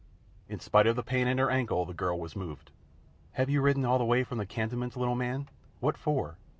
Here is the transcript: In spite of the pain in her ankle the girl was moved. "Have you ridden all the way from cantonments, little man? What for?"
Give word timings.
In 0.49 0.59
spite 0.59 0.87
of 0.87 0.95
the 0.95 1.03
pain 1.03 1.27
in 1.27 1.37
her 1.37 1.51
ankle 1.51 1.85
the 1.85 1.93
girl 1.93 2.19
was 2.19 2.35
moved. 2.35 2.71
"Have 3.33 3.51
you 3.51 3.61
ridden 3.61 3.85
all 3.85 3.99
the 3.99 4.03
way 4.03 4.23
from 4.23 4.43
cantonments, 4.47 4.97
little 4.97 5.13
man? 5.13 5.47
What 5.79 5.95
for?" 5.95 6.39